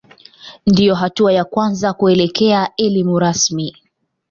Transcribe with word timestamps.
Ndiyo 0.67 0.95
hatua 0.95 1.33
ya 1.33 1.43
kwanza 1.45 1.93
kuelekea 1.93 2.71
elimu 2.77 3.19
rasmi. 3.19 3.75